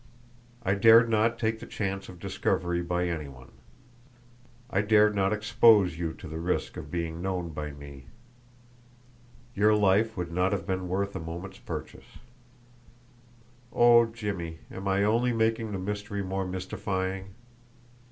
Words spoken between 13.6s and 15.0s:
Oh, Jimmie, am